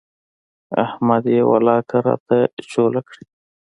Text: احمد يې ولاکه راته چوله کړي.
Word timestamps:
احمد 0.85 1.23
يې 1.33 1.41
ولاکه 1.51 1.97
راته 2.07 2.37
چوله 2.71 3.01
کړي. 3.07 3.25